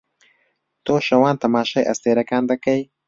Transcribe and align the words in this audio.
تۆ 0.85 0.93
شەوان 1.07 1.35
تەماشای 1.41 1.87
ئەستێرەکان 1.89 2.43
دەکەی؟ 2.51 2.81